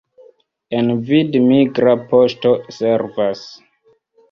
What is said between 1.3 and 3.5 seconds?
migra poŝto servas.